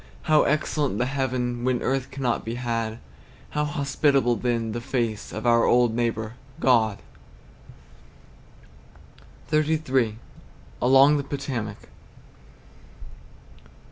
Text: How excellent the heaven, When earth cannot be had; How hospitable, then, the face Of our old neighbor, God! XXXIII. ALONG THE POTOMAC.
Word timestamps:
How 0.23 0.41
excellent 0.45 0.97
the 0.97 1.05
heaven, 1.05 1.63
When 1.63 1.83
earth 1.83 2.09
cannot 2.09 2.43
be 2.43 2.55
had; 2.55 2.97
How 3.51 3.63
hospitable, 3.65 4.35
then, 4.35 4.71
the 4.71 4.81
face 4.81 5.31
Of 5.31 5.45
our 5.45 5.63
old 5.65 5.93
neighbor, 5.95 6.33
God! 6.59 6.97
XXXIII. 9.53 10.17
ALONG 10.81 11.17
THE 11.17 11.23
POTOMAC. 11.23 11.89